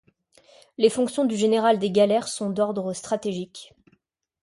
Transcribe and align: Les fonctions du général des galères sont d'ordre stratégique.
Les 0.79 0.89
fonctions 0.89 1.25
du 1.25 1.35
général 1.37 1.77
des 1.77 1.91
galères 1.91 2.27
sont 2.27 2.49
d'ordre 2.49 2.91
stratégique. 2.91 3.75